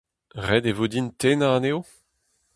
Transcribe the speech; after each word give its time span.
Ret 0.45 0.65
e 0.69 0.71
vo 0.77 0.85
din 0.91 1.07
tennañ 1.19 1.55
anezho? 1.57 1.81